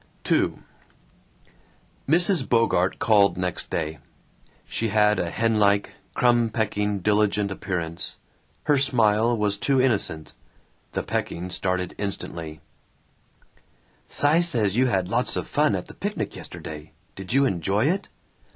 II 0.31 0.55
Mrs. 2.09 2.49
Bogart 2.49 2.97
called 2.97 3.37
next 3.37 3.69
day. 3.69 3.99
She 4.65 4.87
had 4.89 5.19
a 5.19 5.29
hen 5.29 5.59
like, 5.59 5.93
crumb 6.15 6.49
pecking, 6.49 7.01
diligent 7.01 7.51
appearance. 7.51 8.17
Her 8.63 8.79
smile 8.79 9.37
was 9.37 9.57
too 9.57 9.79
innocent. 9.79 10.33
The 10.93 11.03
pecking 11.03 11.51
started 11.51 11.93
instantly: 11.99 12.61
"Cy 14.07 14.39
says 14.41 14.75
you 14.75 14.87
had 14.87 15.07
lots 15.07 15.35
of 15.35 15.47
fun 15.47 15.75
at 15.75 15.85
the 15.85 15.93
picnic 15.93 16.35
yesterday. 16.35 16.93
Did 17.15 17.33
you 17.33 17.45
enjoy 17.45 17.85
it?" 17.85 18.07